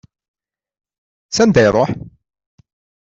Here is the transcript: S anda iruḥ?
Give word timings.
S 1.29 1.37
anda 1.43 1.61
iruḥ? 1.67 1.89